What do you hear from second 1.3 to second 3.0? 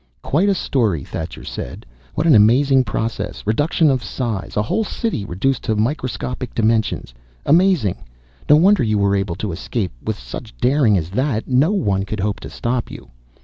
said. "What an amazing